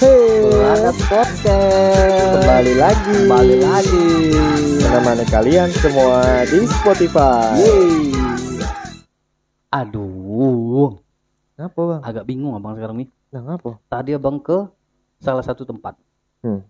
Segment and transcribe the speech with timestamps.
[0.00, 2.32] Semangat podcast.
[2.40, 3.12] Kembali lagi.
[3.12, 4.06] Kembali lagi.
[4.80, 7.52] Menemani kalian semua di Spotify.
[7.60, 8.12] Yeay.
[9.68, 10.96] Aduh.
[11.60, 12.00] Ngapa bang?
[12.08, 13.08] Agak bingung abang sekarang nih.
[13.36, 13.76] Nah ngapa?
[13.92, 14.64] Tadi abang ke
[15.20, 15.96] salah satu tempat.
[16.40, 16.64] Hmm.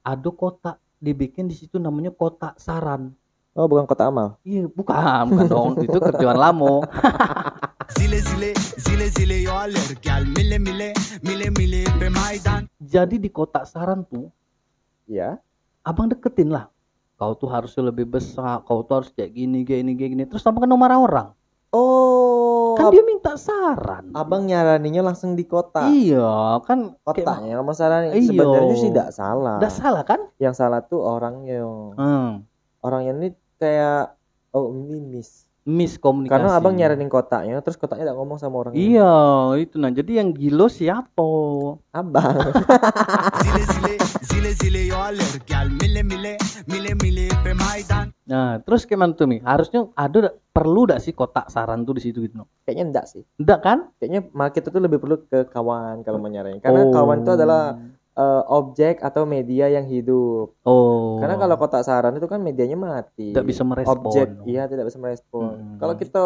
[0.00, 3.12] Ada kotak Dibikin di situ namanya kotak saran.
[3.52, 4.40] Oh bukan kota amal?
[4.40, 5.70] Iya bukan Bukan dong.
[5.84, 6.80] Itu kerjaan lamo
[7.92, 12.64] Zile zile zile zile yo alergal mile mile mile mile pe maidan.
[12.80, 14.32] Jadi di kotak saran tuh
[15.04, 15.36] Ya.
[15.80, 16.72] Abang deketin lah.
[17.14, 20.24] Kau tuh harusnya lebih besar Kau tuh harus kayak gini Kayak gini kayak gini.
[20.24, 21.28] Terus abang kan nomor orang.
[21.70, 24.10] Oh Kan dia minta saran.
[24.16, 25.84] Abang nyaraninya langsung di kota.
[25.86, 28.32] Iya kan kayak- Kotanya sama sarani Iya.
[28.32, 29.56] Sebenarnya sih tidak salah.
[29.60, 30.20] Udah salah kan?
[30.38, 31.60] Yang salah tuh orangnya
[31.94, 32.30] hmm.
[32.80, 34.16] Orangnya ini kayak
[34.50, 36.28] Oh ini miss Miskomunikasi.
[36.30, 38.76] Karena abang nyaranin kotaknya Terus kotaknya tidak ngomong sama orangnya.
[38.76, 39.14] Iya
[39.58, 39.74] itu.
[39.76, 41.24] Nah Jadi yang gilo siapa?
[41.90, 42.36] Abang.
[43.40, 46.36] Zile zile zile zile yo alergal mile mile
[46.68, 48.12] mile mile pe maidan.
[48.24, 49.40] Nah terus gimana tuh Mi?
[49.40, 52.46] Harusnya ada dak- Perlu gak sih kotak saran tuh di situ gitu no?
[52.62, 53.26] Kayaknya enggak sih.
[53.36, 53.78] Enggak kan?
[53.98, 56.62] Kayaknya malah kita tuh lebih perlu ke kawan kalau mau nyaranin.
[56.62, 56.94] Karena Oh.
[56.94, 57.74] kawan itu adalah
[58.14, 63.34] eh, objek atau media yang hidup Oh Karena kalau kotak saran itu kan medianya mati.
[63.34, 65.54] Tidak bisa merespon Objek, iya tidak bisa merespon.
[65.54, 65.78] Hmm.
[65.82, 66.24] Kalau kita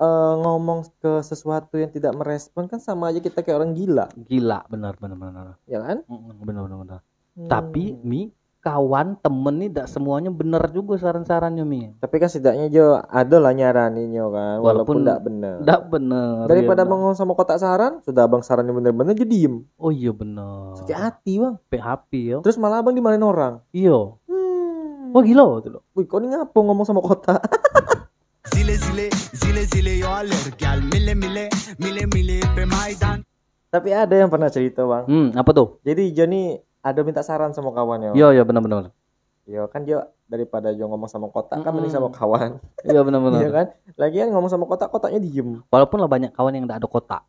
[0.00, 4.66] eh, ngomong ke sesuatu yang tidak merespon kan sama aja kita kayak orang gila, Gila
[4.68, 6.02] benar benar benar ya kan?
[6.08, 7.00] Benar benar benar
[7.34, 7.50] Hmm.
[7.50, 8.30] Tapi Mi
[8.64, 13.52] Kawan temen nih tidak semuanya benar juga saran-sarannya Mi tapi kan setidaknya Jo ada lah
[13.52, 15.60] nyaraninnya kan, walaupun tidak benar.
[15.60, 19.68] Tidak benar Daripada iya, ngomong sama kotak saran, sudah abang sarannya bener-bener jadi diem.
[19.76, 21.60] Oh iya benar Sakit hati bang.
[21.68, 23.60] PHP ya Terus malah abang dimarahin orang.
[23.68, 25.12] Iya Hmm.
[25.12, 27.44] Oh gila tuh lo Wih, kau ini ngapa ngomong sama kotak?
[28.56, 29.06] Zile zile
[29.36, 33.20] zile zile yo alergal mile mile mile mile pe maidan
[33.68, 35.04] Tapi ada yang pernah cerita bang.
[35.04, 38.12] Hmm apa tuh Jadi Joni ada minta saran sama kawannya.
[38.12, 38.92] Iya iya benar benar
[39.44, 41.84] Iya kan dia daripada dia ngomong sama kotak kan Mm-mm.
[41.84, 42.60] mending sama kawan.
[42.84, 43.66] Iya benar benar Iya kan?
[43.96, 45.64] Lagian ngomong sama kotak kotaknya diem.
[45.72, 47.22] Walaupun lah banyak kawan yang tidak ada kotak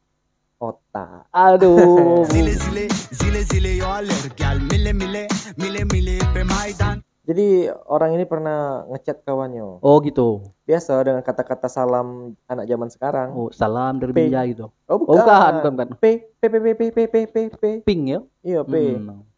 [0.56, 1.28] Kotak.
[1.32, 5.28] Aduh Zile zile zile zile yo alergal mile mile
[5.60, 9.82] mile mile pe maidan Jadi orang ini pernah ngechat kawannya.
[9.84, 13.34] Oh gitu Biasa dengan kata-kata salam anak zaman sekarang.
[13.36, 14.16] Oh salam dari.
[14.16, 15.88] Binjai gitu Oh Oh bukan bukan, bukan.
[16.00, 16.06] P
[16.40, 17.64] P P P P P P P P.
[17.84, 18.74] Ping ya Iya P.
[18.96, 19.35] Hmm.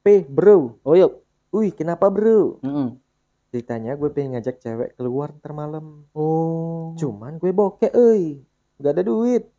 [0.00, 0.80] P bro.
[0.80, 2.62] Oh yuk Wih, kenapa bro?
[2.62, 2.94] Mm-mm.
[3.50, 6.06] Ceritanya gue pengen ngajak cewek keluar ntar malam.
[6.14, 8.38] Oh Cuman gue bokeh euy.
[8.78, 9.50] Gak ada duit.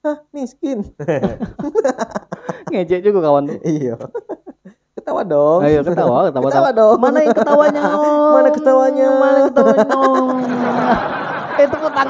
[0.00, 0.80] Hah, miskin.
[2.72, 4.00] ngejek juga kawan tuh iya.
[4.96, 5.60] Ketawa dong.
[5.62, 6.98] Ayo ketawa ketawa Ketawa dong.
[6.98, 8.32] Mana yang ketawanya Om?
[8.32, 9.08] Mana ketawanya?
[9.20, 10.36] Mana ketawanya Om?
[11.56, 12.08] Eh tangan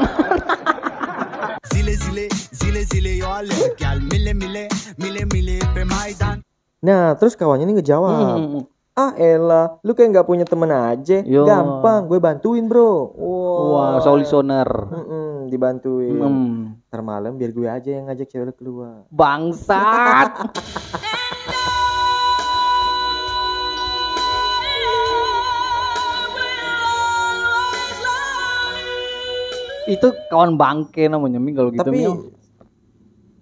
[1.70, 4.66] Zile zile zile zile yo alergal mile mile
[4.98, 6.25] mile mile pe maidan
[6.84, 8.37] Nah, terus kawannya ini ngejawab.
[8.37, 8.60] Hmm.
[8.97, 11.20] Ah elah, lu kayak nggak punya temen aja.
[11.20, 11.44] Yo.
[11.44, 13.12] Gampang, gue bantuin bro.
[13.12, 14.00] Wah Wow.
[14.00, 16.16] solusioner Mm-mm, dibantuin.
[16.16, 16.81] Hmm.
[16.88, 19.04] Ntar malam biar gue aja yang ngajak cewek lu keluar.
[19.12, 20.32] Bangsat
[29.86, 32.10] Itu kawan bangke namanya Mi kalau gitu Tapi, Mi.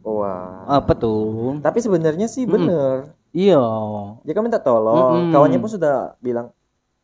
[0.05, 0.69] wah.
[0.69, 1.57] Apa tuh?
[1.65, 3.17] Tapi sebenarnya sih bener.
[3.35, 3.59] Iya
[4.23, 5.27] Dia kan minta tolong.
[5.27, 5.33] Mm-mm.
[5.35, 6.55] Kawannya pun sudah bilang,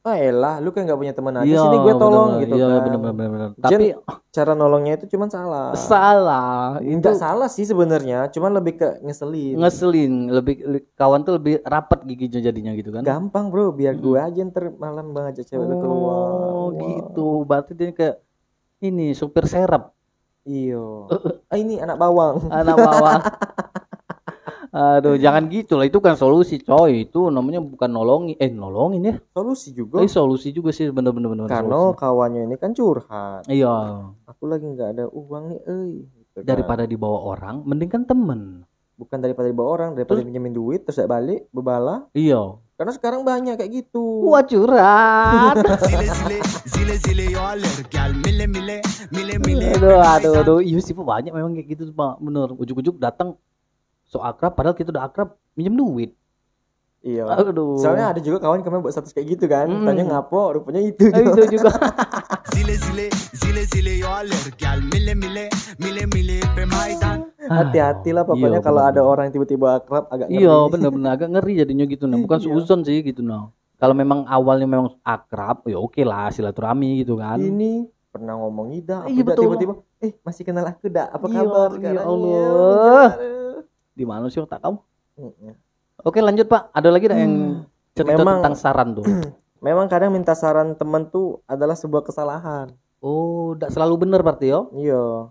[0.00, 1.44] ah elah, lu kayak nggak punya temen aja.
[1.44, 2.40] Iya, Sini gue tolong bener-bener.
[2.40, 2.80] gitu Iya kan.
[2.80, 3.48] benar benar benar.
[3.50, 3.86] Jen- Tapi
[4.30, 5.74] Cara nolongnya itu cuman salah.
[5.74, 6.78] salah.
[6.78, 9.58] Itu Enggak salah sih sebenarnya, cuman lebih ke ngeselin.
[9.58, 10.54] ngeselin, lebih
[10.94, 13.02] kawan tuh lebih rapat giginya jadinya gitu kan.
[13.02, 16.30] Gampang bro, biar gue aja ntar malam bang ajak cewek lu keluar.
[16.46, 16.78] Oh, Wah.
[16.78, 17.28] gitu.
[17.42, 18.16] Berarti dia kayak
[18.80, 19.90] ini supir serap
[20.40, 21.10] Iyo.
[21.50, 22.46] Ah ini anak bawang.
[22.48, 23.18] anak bawah.
[24.70, 25.90] Aduh, jangan gitu lah.
[25.90, 27.10] Itu kan solusi, coy.
[27.10, 29.14] Itu namanya bukan nolongin, eh nolongin ya.
[29.34, 29.98] Solusi juga.
[29.98, 31.50] Eh solusi juga sih bener-bener bener.
[31.50, 33.50] Karena kawannya ini kan curhat.
[33.50, 35.86] iya, Aku lagi nggak ada uang nih, eh.
[36.06, 36.46] Gitu kan.
[36.46, 38.62] daripada dibawa orang, mending kan temen.
[38.94, 40.28] bukan daripada dibawa orang, daripada Terus?
[40.28, 42.04] pinjemin duit terus balik, bebala.
[42.12, 42.60] Iya.
[42.76, 44.28] Karena sekarang banyak kayak gitu.
[44.28, 45.56] Wah curhat.
[45.88, 46.38] Zile zile
[46.68, 50.58] zile zile yo alergal mile mile mile mile pe aduh, aduh, aduh.
[50.60, 52.20] Iya sih, banyak memang kayak gitu, Pak.
[52.20, 52.52] Bener.
[52.52, 53.40] Ujuk-ujuk datang
[54.10, 56.10] so akrab, padahal kita udah akrab, minjem duit.
[57.00, 57.24] Iya.
[57.24, 57.80] Aduh.
[57.80, 59.64] Soalnya ada juga kawan kemarin buat status kayak gitu kan.
[59.64, 59.86] Mm.
[59.88, 61.08] Tanya ngapo, rupanya itu.
[61.08, 61.72] Eh, itu juga.
[62.52, 65.48] Zile zile zile zile yo alergal mile mile
[65.78, 68.92] mile mile pe maidan Hati-hati lah pokoknya Iya, kalau bener.
[68.92, 70.44] ada orang yang tiba-tiba akrab agak ngeri.
[70.44, 72.18] Iya bener-bener agak ngeri jadinya gitu nah.
[72.18, 72.44] Bukan Iya.
[72.52, 73.48] seuzon sih gitu nah.
[73.80, 77.40] Kalau memang awalnya memang akrab, ya oke lah silaturahmi gitu kan.
[77.40, 81.08] Ini pernah ngomong ida, Iya, tiba-tiba eh masih kenal aku dah.
[81.08, 82.04] Apa Iya, kabar iya sekarang?
[82.04, 83.08] Allah.
[83.92, 84.78] Di mana sih otak kamu?
[86.00, 86.70] Oke lanjut Pak.
[86.70, 87.34] Ada lagi nggak yang
[87.92, 88.18] cerita Hmm.
[88.18, 89.04] Memang- tentang saran tuh?
[89.60, 92.72] Memang kadang minta saran teman tuh adalah sebuah kesalahan.
[92.98, 94.72] Oh, tidak selalu benar berarti yo?
[94.72, 95.28] Iya.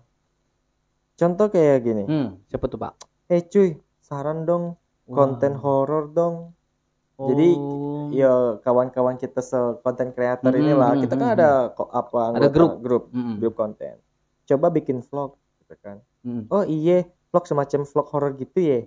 [1.16, 2.04] Contoh kayak gini.
[2.06, 2.94] Hmm, siapa tuh Pak?
[3.28, 6.54] Eh cuy, saran dong konten horor dong.
[7.20, 8.08] Jadi, Oh.
[8.10, 11.38] Ya kawan-kawan kita se konten kreator Mm-mm, inilah, kita kan mm-mm.
[11.38, 12.80] ada ko- apa Ada grup.
[12.80, 13.38] grup Mm-mm.
[13.38, 14.02] grup konten.
[14.46, 16.02] Coba bikin vlog gitu kan.
[16.22, 16.48] Mm.
[16.48, 18.80] Oh iya, vlog semacam vlog horor gitu ya.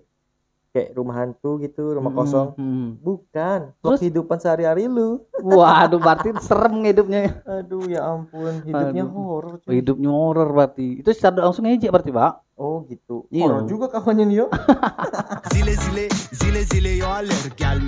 [0.72, 2.48] Kayak rumah hantu gitu, rumah Mm, kosong.
[2.56, 2.88] mm.
[3.04, 4.00] Bukan, vlog Terus?
[4.00, 5.20] kehidupan sehari-hari lu.
[5.36, 7.44] Waduh, berarti serem hidupnya.
[7.44, 9.76] Aduh ya ampun, hidupnya horor cuy.
[9.76, 11.04] hidupnya horor berarti.
[11.04, 12.56] Itu secara langsung ngejek berarti, Pak.
[12.56, 13.28] Oh gitu.
[13.28, 13.52] Iya.
[13.52, 14.46] Horor juga kawannya nih yo.
[15.52, 17.10] Zile zile zile zile yo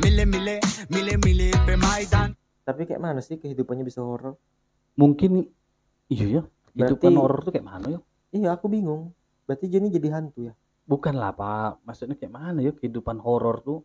[0.04, 0.56] mile mile
[0.92, 1.74] mile mile pe
[2.64, 4.36] Tapi kayak mana sih kehidupannya bisa horor?
[5.00, 5.48] Mungkin
[6.12, 6.42] iya ya.
[6.76, 8.00] Kehidupan Berarti- horor tuh kayak mana ya?
[8.34, 9.14] Iya, aku bingung.
[9.44, 10.52] Berarti Jenny jadi hantu ya?
[10.85, 11.85] Bukan lah, Pak.
[11.85, 13.81] Maksudnya kayak mana ya kehidupan horor tuh?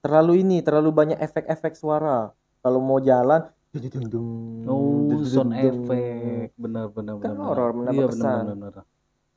[0.00, 2.30] Terlalu ini, terlalu banyak efek-efek suara.
[2.60, 5.82] Kalau mau jalan, dung, dung, Oh, sound dung.
[5.82, 6.54] effect.
[6.54, 7.44] Benar benar Kan benar.
[7.44, 8.22] horor, menambah Iya, kesan.
[8.22, 8.70] benar benar.
[8.70, 8.84] benar.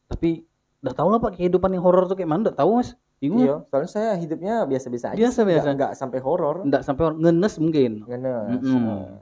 [0.07, 0.29] Tapi
[0.77, 2.41] udah tahu lah Pak kehidupan yang horor tuh kayak mana?
[2.47, 2.93] Udah tahu, Mas?
[3.17, 3.41] Bingung.
[3.41, 5.17] Iya, soalnya saya hidupnya biasa-biasa aja.
[5.17, 5.65] Biasa, biasa.
[5.65, 6.55] Nggak, nggak sampai horor.
[6.61, 7.17] Enggak sampai horor.
[7.17, 7.91] ngenes mungkin.
[8.05, 8.61] Ngenes.
[8.61, 8.81] Mm-mm.
[8.85, 9.17] Nah.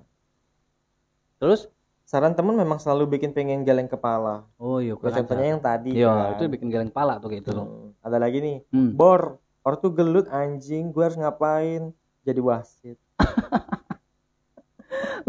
[1.40, 1.62] Terus
[2.06, 4.46] Saran temen memang selalu bikin pengen geleng kepala.
[4.62, 5.98] oh iya, contohnya yang tadi.
[5.98, 6.32] Iya, kan.
[6.38, 7.50] itu bikin geleng pala tuh kayak itu.
[7.50, 7.66] tuh.
[7.66, 8.58] Hmm, Ada lagi nih.
[8.70, 8.94] Hmm.
[8.94, 11.90] Bor, orang tuh gelut anjing, gue harus ngapain?
[12.22, 12.98] Jadi wasit.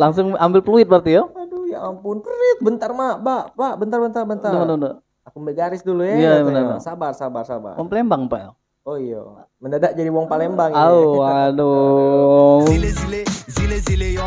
[0.00, 1.24] Langsung ambil fluid berarti ya?
[1.24, 4.52] Aduh ya ampun, Prit, bentar mak, pak, pak, bentar, bentar, bentar.
[4.52, 5.00] Tunggu, tunggu, tunggu.
[5.26, 6.14] Aku garis dulu ya.
[6.14, 6.78] Iya, benar.
[6.78, 7.74] Sabar, sabar, sabar.
[7.80, 8.65] Om Palembang, Pak.
[8.86, 8.92] Ya?
[8.94, 9.18] Oh iya,
[9.58, 10.78] mendadak jadi wong Palembang ini.
[10.78, 12.62] Aduh, aduh.
[12.70, 14.22] Zile zile zile zile yo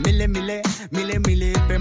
[0.00, 0.58] mile mile
[0.88, 1.76] mile mile pe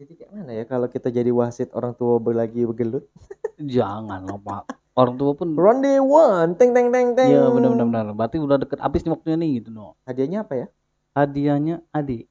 [0.00, 3.04] Jadi kayak mana ya kalau kita jadi wasit orang tua lagi bergelut?
[3.60, 4.62] Jangan lah, Pak.
[4.96, 7.28] Orang tua pun Ronde one, teng teng teng teng.
[7.28, 8.04] Iya benar benar benar.
[8.16, 10.00] Berarti udah deket habis nih waktunya nih gitu no.
[10.08, 10.66] Hadiahnya apa ya?
[11.12, 12.24] Hadiahnya adik.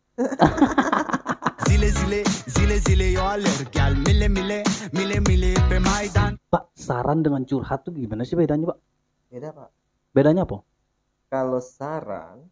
[1.70, 7.22] Zile zile zile zile yo alır gel mile mile mile mile pe maydan Pak, saran
[7.22, 8.80] dengan curhat tuh gimana sih bedanya, Pak?
[9.30, 9.70] Beda pak.
[10.10, 10.66] Bedanya apa?
[11.30, 12.50] Kalau saran,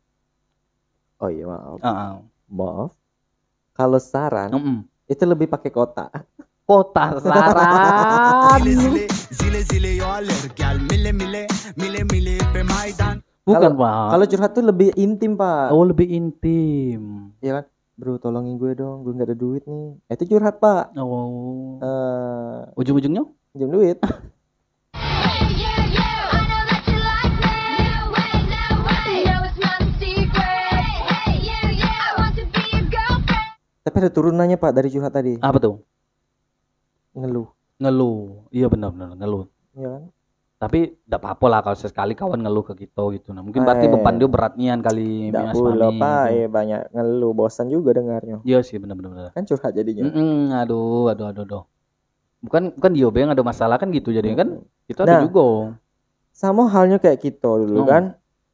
[1.17, 2.13] oh iya maaf, Heeh.
[2.53, 2.91] maaf.
[3.73, 4.77] Kalau saran Mm-mm.
[5.09, 6.13] itu lebih pakai kota.
[6.67, 8.59] Kota saran.
[13.47, 14.07] Bukan, Pak.
[14.11, 15.71] Kalau curhat tuh lebih intim pak.
[15.71, 17.31] Oh, lebih intim.
[17.39, 17.65] Iya kan?
[17.97, 19.95] Bro tolongin gue dong, gue nggak ada duit nih.
[20.11, 20.91] Eh, Itu curhat pak.
[20.99, 21.79] Oh.
[21.81, 23.23] Eh, Ujung-ujungnya?
[23.57, 23.97] Jam duit.
[33.79, 35.39] Tapi ada turunannya pak dari curhat tadi.
[35.39, 35.75] Apa tuh?
[37.15, 37.47] Ngeluh,
[37.79, 38.45] Ngeluh.
[38.51, 39.47] Iya benar-benar ngeluh.
[39.73, 40.03] ya kan?
[40.57, 43.29] Tapi tidak apa-apa lah kalau sesekali kawan ngeluh ke kita gitu.
[43.29, 43.91] Nah, mungkin berarti Eh.
[43.93, 46.33] beban dia beratnian kali Nggak Mas pula Fahmi, pak, gitu.
[46.35, 48.37] eh banyak ngeluh, bosan juga dengarnya.
[48.41, 49.09] Iya sih benar-benar.
[49.13, 49.31] benar.
[49.31, 50.09] Kan curhat jadinya.
[50.09, 51.63] Mm-mm, aduh, aduh, aduh, aduh.
[52.37, 54.49] Bukan, bukan dia yang ada masalah kan gitu jadinya kan?
[54.85, 55.21] Kita ada Nah.
[55.25, 55.45] juga.
[56.31, 57.89] Sama halnya kayak kita dulu Hmm.
[57.89, 58.03] kan.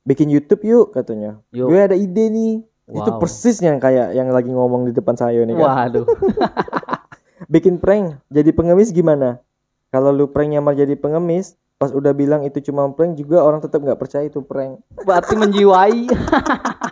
[0.03, 1.39] Bikin YouTube yuk katanya.
[1.51, 1.67] Yuk.
[1.71, 2.53] Gue ada ide nih.
[2.83, 3.19] Itu Wow.
[3.19, 5.67] persis yang kayak yang lagi ngomong di depan saya nih kan.
[5.87, 6.05] Waduh.
[7.53, 9.39] Bikin prank jadi pengemis gimana?
[9.87, 13.79] Kalau lu prank nyamar jadi pengemis, pas udah bilang itu cuma prank juga orang tetap
[13.79, 14.79] nggak percaya itu prank.
[15.03, 16.07] Berarti menjiwai.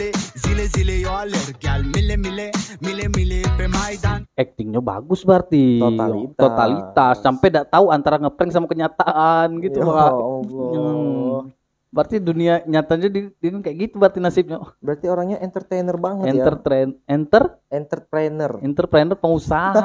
[0.00, 2.48] Zile zile zile zile yo alır gel mile mile
[2.80, 5.76] mile mile pe maydan Actingnya bagus berarti.
[5.76, 6.40] Totalitas.
[6.40, 7.20] Totalitas.
[7.20, 9.84] Sampai tidak tahu antara ngeprank sama kenyataan gitu ya.
[9.84, 10.08] Allah.
[10.48, 11.52] Hmm.
[11.92, 14.64] Berarti dunia nyatanya di, di kayak gitu berarti nasibnya.
[14.80, 16.96] Berarti orangnya entertainer banget Enter ya.
[17.04, 18.52] enter, Entrepreneur.
[18.64, 19.84] entrepreneur pengusaha.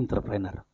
[0.00, 0.64] entrepreneur.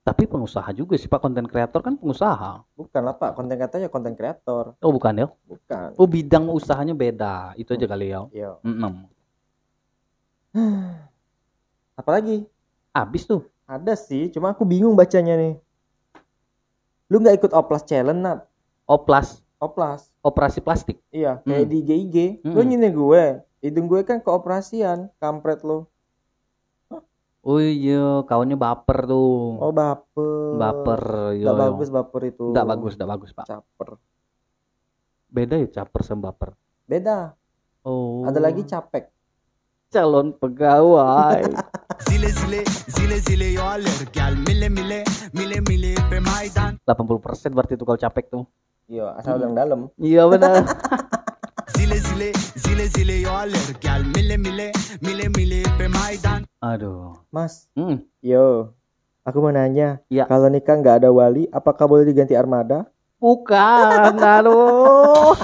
[0.00, 2.64] Tapi pengusaha juga sih Pak konten kreator kan pengusaha.
[2.72, 4.74] Bukan lah Pak, konten katanya konten kreator.
[4.80, 5.26] Oh bukan ya?
[5.44, 5.92] Bukan.
[6.00, 7.52] Oh bidang usahanya beda.
[7.54, 8.24] Itu aja kali ya.
[8.32, 8.50] Iya.
[8.64, 9.06] Mm-mm.
[12.00, 12.48] Apalagi?
[12.90, 13.46] Abis tuh.
[13.70, 15.54] Ada sih, cuma aku bingung bacanya nih.
[17.06, 18.40] Lu nggak ikut oplas challenge nat?
[18.82, 20.10] Oplas, Oplas.
[20.18, 20.98] operasi plastik.
[21.14, 21.70] Iya, kayak Hmm.
[21.70, 22.16] di IG IG.
[22.42, 22.66] Lu Hmm.
[22.66, 23.24] nyinir gue.
[23.62, 25.86] Hidung gue kan keoperasian, kampret lo.
[27.40, 29.56] Oh iya, kawannya baper tuh.
[29.64, 30.60] Oh baper.
[30.60, 31.02] baper.
[31.40, 31.62] Yo, Nggak yo.
[31.72, 32.44] bagus baper itu.
[32.52, 33.46] Nggak bagus, nggak bagus Pak.
[33.48, 33.90] Caper.
[35.32, 36.52] Beda ya caper sama baper.
[36.84, 37.32] Beda.
[37.80, 38.28] Oh.
[38.28, 39.08] Ada lagi capek.
[39.90, 41.42] calon pegawai.
[42.06, 42.62] Zile zile
[42.94, 43.66] zile zile yo
[44.46, 45.02] mile mile
[45.34, 48.46] mile mile pe maydan 80% berarti itu kalau capek tuh.
[48.86, 49.90] Iya, asal dalam-dalam.
[49.98, 50.62] Iya benar.
[51.76, 54.72] Zile zile zile zile yo alır gel mile mile
[55.02, 57.16] mile mile pe maydan Aduh.
[57.32, 58.04] Mas, Hmm.
[58.20, 58.74] yo.
[59.24, 60.24] Aku mau nanya, Iya.
[60.28, 62.88] kalau nikah nggak ada wali, apakah boleh diganti armada?
[63.20, 65.36] Bukan, aduh.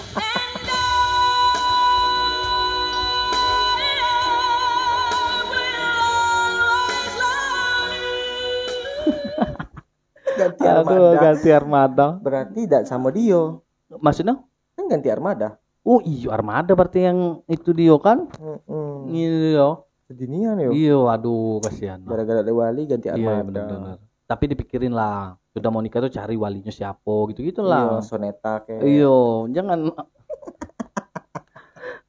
[10.37, 12.21] Ganti Aduh, ganti armada.
[12.21, 13.65] Berarti tidak sama Dio.
[13.89, 14.37] Maksudnya?
[14.77, 15.57] Kan ganti armada.
[15.87, 18.27] Oh iya armada berarti yang itu dia kan?
[18.35, 19.07] Mm-mm.
[19.09, 19.79] Iya.
[20.03, 20.71] Sedinian yo.
[20.71, 22.03] Iya, aduh kasihan.
[22.03, 23.47] Gara-gara ada wali ganti Iya armada.
[23.47, 23.99] benar-benar.
[24.27, 25.39] Tapi dipikirin lah.
[25.55, 28.03] Sudah mau nikah tuh cari walinya siapa gitu-gitu Iya, lah.
[28.03, 28.83] soneta kayak.
[28.83, 29.15] Iya,
[29.55, 29.79] jangan.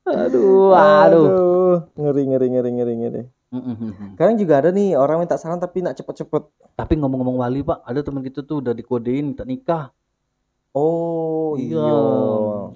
[0.08, 1.86] aduh, aduh.
[1.94, 3.24] Ngeri ngeri ngeri ngeri ngeri.
[4.14, 6.44] Sekarang juga ada nih orang minta saran tapi nak cepet-cepet.
[6.74, 9.90] Tapi ngomong-ngomong wali pak, ada teman kita tuh udah dikodein minta nikah.
[10.72, 11.76] Oh Iya.
[11.76, 11.96] iya.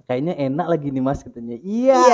[0.05, 1.57] Kayaknya enak lagi nih mas katanya.
[1.57, 2.12] Iya.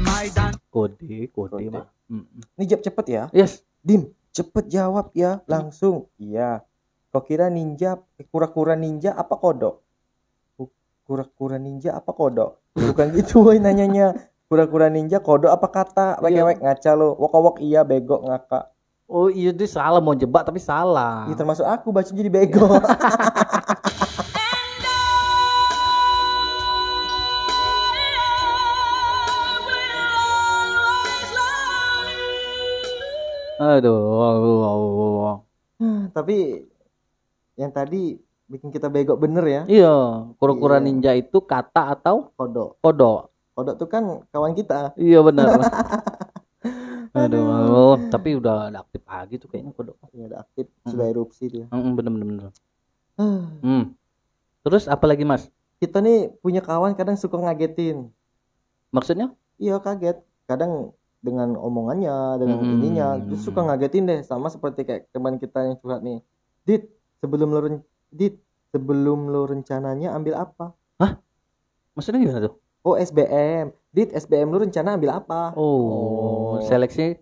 [0.00, 1.66] Maydan Kode, kode.
[2.10, 2.42] Mm-mm.
[2.56, 3.22] Ini jawab cepet ya.
[3.30, 3.62] Yes.
[3.80, 6.06] Dim, cepet jawab ya langsung.
[6.16, 6.62] Iya.
[7.10, 9.82] Kau kira ninja, eh, kura-kura ninja apa kodok?
[10.54, 10.70] Ku-
[11.02, 12.62] Kura-kura ninja apa kodok?
[12.72, 14.14] Bukan gitu woy nanyanya.
[14.46, 16.06] Kura-kura ninja kodok apa kata?
[16.20, 17.14] Wek-wek ngaca lo.
[17.14, 18.70] Wok-wok iya bego ngakak.
[19.10, 21.26] Oh iya dia salah mau jebak tapi salah.
[21.26, 22.62] Iya termasuk aku baca jadi bego.
[33.60, 35.36] Aduh, aduh, aduh.
[36.16, 36.64] Tapi
[37.60, 38.16] yang tadi
[38.48, 39.62] bikin kita bego bener ya.
[39.68, 39.94] Iya,
[40.40, 40.84] kura-kura Iya.
[40.84, 42.80] ninja itu kata atau Kodok.
[42.80, 43.20] kodok.
[43.52, 44.96] Kodok tuh kan kawan kita.
[44.96, 45.60] Iya benar.
[47.16, 49.96] aduh, aduh, tapi udah ada aktif lagi tuh kayaknya kodok.
[50.12, 51.66] Ini ada aktif sudah erupsi dia.
[51.72, 52.46] Mm, bener bener bener.
[53.60, 53.92] Hmm.
[54.64, 55.52] Terus apa lagi mas?
[55.76, 58.08] Kita nih punya kawan kadang suka ngagetin.
[58.92, 59.32] Maksudnya?
[59.60, 60.20] Iya kaget.
[60.48, 62.80] Kadang dengan omongannya, dengan Mm-mm.
[62.80, 64.20] ininya, terus suka ngagetin deh.
[64.24, 66.24] Sama seperti kayak teman kita yang curhat nih.
[66.64, 66.88] Dit,
[67.20, 68.40] sebelum lo ren- Dit,
[68.72, 70.72] sebelum lo rencananya ambil apa?
[71.94, 72.54] Maksudnya gimana tuh?
[72.86, 73.74] Oh SBM.
[73.90, 75.50] Dit, SBM lo rencana ambil apa?
[75.58, 77.18] Oh, seleksi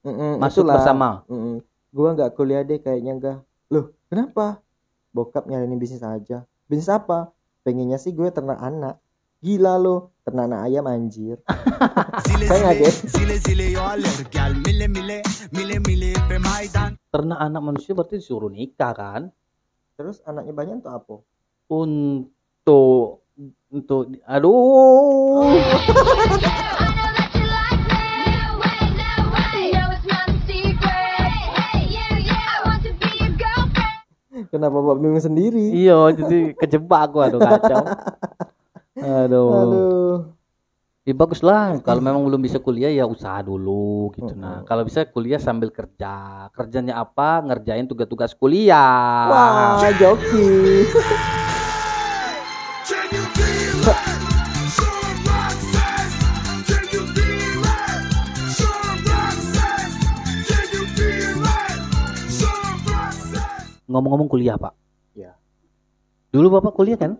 [0.00, 0.80] Mm-mm, masuk itulah.
[0.80, 1.08] bersama.
[1.28, 1.60] Mm-mm.
[1.92, 3.38] Gua nggak kuliah deh kayaknya enggak.
[3.68, 4.64] Loh, kenapa?
[5.12, 6.48] Bokap nyaranin bisnis aja.
[6.64, 7.36] Bisnis apa?
[7.68, 8.96] Pengennya sih gue ternak anak.
[9.44, 11.36] Gila lo, ternak anak ayam anjir.
[12.48, 12.94] Saya ngaget.
[17.12, 19.22] Ternak anak manusia berarti disuruh nikah kan?
[20.00, 21.16] Terus anaknya banyak untuk apa?
[21.68, 23.25] Untuk
[23.70, 25.52] untuk aduh.
[25.56, 26.66] Girlfriend.
[34.46, 35.74] Kenapa bapak bingung sendiri?
[35.74, 37.84] Iya, jadi kejebak gua aduh kacau.
[38.96, 39.50] Aduh.
[39.52, 40.16] Aduh.
[41.06, 44.58] Ya bagus lah kalau memang belum bisa kuliah ya usaha dulu gitu nah.
[44.58, 44.66] Mm-mm.
[44.66, 46.48] Kalau bisa kuliah sambil kerja.
[46.50, 47.46] Kerjanya apa?
[47.46, 49.30] Ngerjain tugas-tugas kuliah.
[49.30, 50.82] Wah, joki.
[63.96, 64.76] Ngomong-ngomong kuliah, Pak.
[65.16, 65.32] Ya.
[66.28, 67.16] Dulu Bapak kuliah kan?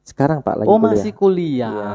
[0.00, 0.88] Sekarang Pak lagi oh, kuliah.
[0.96, 1.72] masih kuliah.
[1.76, 1.92] Iya.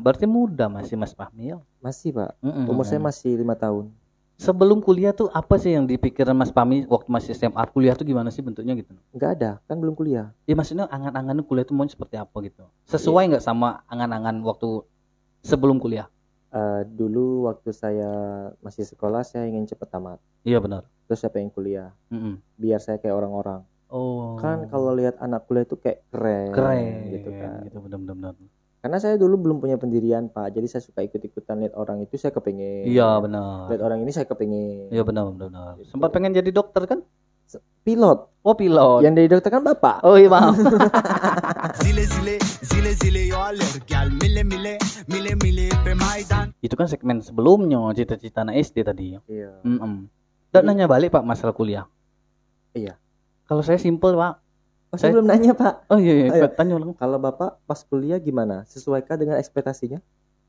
[0.00, 1.52] Berarti muda masih Mas Fahmi.
[1.52, 1.60] ya?
[1.84, 2.32] Masih Pak.
[2.40, 2.64] Mm-mm.
[2.72, 3.92] Umur saya masih lima tahun.
[4.40, 7.60] Sebelum kuliah tuh apa sih yang dipikiran Mas Fahmi waktu masih SMA?
[7.68, 8.96] Kuliah tuh gimana sih bentuknya gitu?
[9.12, 10.32] Enggak ada, kan belum kuliah.
[10.48, 12.64] Ya maksudnya angan-angan kuliah tuh mau seperti apa gitu?
[12.88, 14.82] Sesuai nggak sama angan-angan waktu
[15.44, 16.08] sebelum kuliah?
[16.52, 18.10] Eh, dulu waktu saya
[18.60, 20.18] masih sekolah saya ingin cepat tamat.
[20.42, 20.84] Iya benar.
[21.12, 21.92] Terus saya pengen kuliah.
[22.08, 22.40] Mm-mm.
[22.56, 23.60] Biar saya kayak orang-orang.
[23.92, 24.40] Oh.
[24.40, 27.68] Kan kalau lihat anak kuliah itu kayak keren, keren gitu kan.
[27.68, 28.32] gitu benar-benar.
[28.80, 32.32] Karena saya dulu belum punya pendirian Pak, jadi saya suka ikut-ikutan lihat orang itu saya
[32.32, 32.88] kepengen.
[32.88, 33.68] Iya benar.
[33.68, 34.88] Lihat orang ini saya kepengen.
[34.88, 35.76] Iya benar benar.
[35.84, 35.92] Gitu.
[35.92, 37.04] Sempat pengen jadi dokter kan?
[37.84, 38.32] Pilot.
[38.40, 39.04] Oh pilot.
[39.04, 40.00] Yang dari dokter kan bapak.
[40.08, 40.56] Oh iya maaf.
[41.84, 44.80] Zile zile zile zile yo alır gel mile mile
[45.12, 49.20] mile mile pe maydan Itu kan segmen sebelumnya cita-cita anak SD tadi.
[49.28, 49.60] Iya.
[49.68, 50.21] Mm-mm.
[50.52, 51.88] Dan nanya balik Pak masalah kuliah.
[52.70, 53.00] Iya.
[53.44, 54.34] Kalau saya simpel Pak.
[54.88, 55.88] Oh, saya Saya- belum nanya Pak.
[55.88, 56.26] Oh iya iya.
[56.30, 56.44] Ayo.
[56.50, 56.92] Tanya ulang.
[56.92, 58.62] Kalau bapak pas kuliah gimana?
[58.66, 60.04] Sesuaikah dengan ekspektasinya?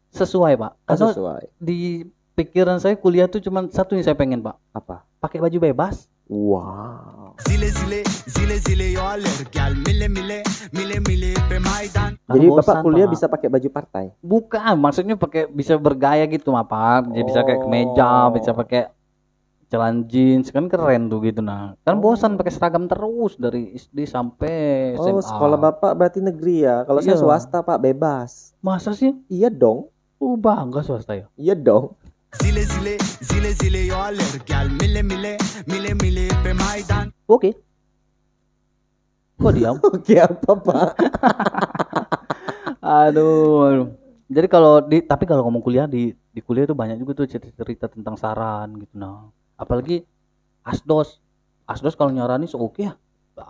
[0.09, 0.71] Sesuai Pak.
[0.85, 1.47] Oh, sesuai.
[1.57, 4.59] di pikiran saya kuliah tuh cuma satu yang saya pengen Pak.
[4.71, 5.07] Apa?
[5.17, 6.11] Pakai baju bebas.
[6.25, 7.35] Wow.
[7.41, 10.39] Zile zile zile zile yo alır gel mile mile
[10.71, 13.13] mile mile pe maydan Jadi bapak kuliah Pak.
[13.13, 14.05] bisa pakai baju partai.
[14.19, 17.09] Bukan, maksudnya pakai bisa bergaya gitu mah Pak.
[17.09, 17.63] Jadi bisa kayak Oh.
[17.63, 18.81] kemeja, bisa pakai
[19.73, 24.93] celana jeans kan keren tuh gitu nah kan bosan pakai seragam terus dari SD sampai
[24.93, 26.85] Oh, SMA sekolah Bapak berarti negeri ya.
[26.85, 27.21] Kalau saya Iya.
[27.25, 28.53] swasta, Pak, bebas.
[28.61, 29.89] masa sih Iya dong.
[30.15, 31.97] oh bangga swasta ya Iya dong.
[32.33, 33.97] Zile zile zile zile yo
[34.77, 35.33] mile mile
[35.65, 37.53] mile mile pe maidan oke
[39.35, 40.89] kok diam Oke, apa, Pak?
[42.81, 43.87] aduh, aduh.
[44.25, 47.85] jadi kalau di tapi kalau ngomong kuliah di di kuliah itu banyak juga tuh cerita-cerita
[47.87, 49.29] tentang saran gitu nah
[49.63, 50.03] apalagi
[50.61, 51.23] asdos
[51.63, 52.93] asdos kalau nyarani so oke ya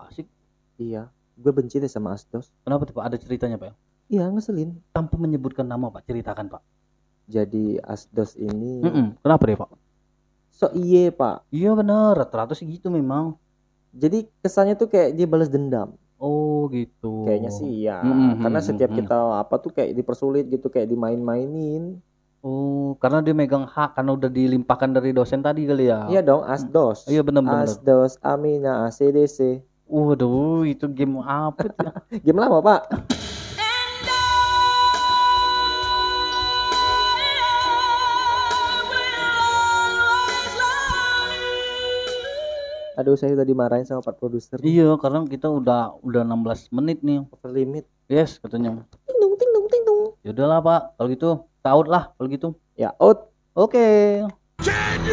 [0.07, 0.29] asik
[0.75, 2.47] iya, gue benci deh sama Asdos.
[2.61, 3.73] kenapa tuh pak ada ceritanya pak
[4.05, 4.77] Iya, ngeselin.
[4.89, 6.61] tanpa menyebutkan nama pak ceritakan pak
[7.23, 9.17] Jadi Asdos ini Mm-mm.
[9.19, 9.69] kenapa deh pak
[10.49, 11.49] so iye, Pak.
[11.49, 13.33] iya benar rata-rata sih gitu memang
[13.91, 15.93] Jadi kesannya tuh kayak dia balas dendam.
[16.15, 17.99] oh gitu Kayaknya sih iya.
[17.99, 21.97] Mm-mm, Karena setiap kita apa tuh kayak dipersulit gitu, kayak dimain-mainin.
[22.43, 26.43] Oh karena dia megang hak karena udah dilimpahkan dari dosen tadi kali ya Iya dong,
[26.45, 27.07] Asdos.
[27.07, 27.65] iya benar benar.
[27.65, 29.63] Asdos, Amina, ACDC.
[29.87, 31.71] waduh itu game apa ya?
[32.25, 32.81] Game lama, Pak.
[42.93, 44.61] Aduh, saya udah dimarahin sama Pak Produser.
[44.61, 47.85] iya karena kita udah udah 16 menit nih Over limit.
[48.05, 50.01] yes katanya Ting ting ting ting dong.
[50.21, 51.29] Yaudahlah pak, kalau gitu
[51.63, 52.49] taut lah kalau gitu.
[52.75, 53.31] Ya, out.
[53.55, 53.79] Oke.
[54.59, 55.03] It?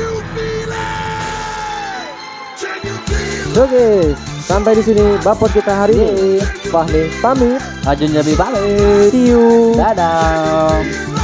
[3.51, 4.15] So guys,
[4.47, 6.39] sampai di sini bapot kita hari ini.
[6.71, 7.59] Fahmi pamit.
[7.83, 9.11] Ajun jadi balik.
[9.11, 9.75] See you.
[9.75, 11.20] Dadah.